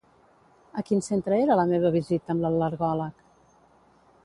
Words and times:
A 0.81 0.83
quin 0.87 1.03
centre 1.07 1.37
era 1.41 1.59
la 1.59 1.67
meva 1.73 1.93
visita 1.97 2.35
amb 2.35 2.45
l'al·lergòleg? 2.47 3.23